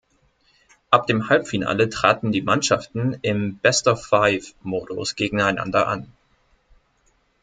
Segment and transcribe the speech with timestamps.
[0.89, 6.11] Ab dem Halbfinale traten die Mannschaften im Best-of-Five-Modus gegeneinander an.